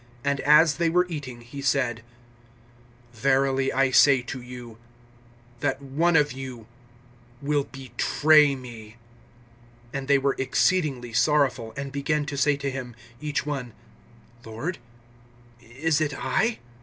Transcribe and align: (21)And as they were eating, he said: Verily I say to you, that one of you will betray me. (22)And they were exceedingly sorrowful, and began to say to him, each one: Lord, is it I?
(21)And 0.25 0.39
as 0.39 0.77
they 0.77 0.89
were 0.89 1.05
eating, 1.09 1.41
he 1.41 1.61
said: 1.61 2.01
Verily 3.13 3.71
I 3.71 3.91
say 3.91 4.23
to 4.23 4.41
you, 4.41 4.79
that 5.59 5.79
one 5.79 6.15
of 6.15 6.31
you 6.31 6.65
will 7.39 7.65
betray 7.65 8.55
me. 8.55 8.95
(22)And 9.93 10.07
they 10.07 10.17
were 10.17 10.33
exceedingly 10.39 11.13
sorrowful, 11.13 11.71
and 11.77 11.91
began 11.91 12.25
to 12.25 12.35
say 12.35 12.57
to 12.57 12.71
him, 12.71 12.95
each 13.21 13.45
one: 13.45 13.73
Lord, 14.43 14.79
is 15.61 16.01
it 16.01 16.15
I? 16.17 16.57